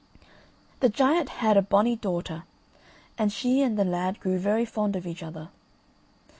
[0.79, 2.41] The giant had a bonny daughter,
[3.19, 5.49] and she and the lad grew very fond of each other.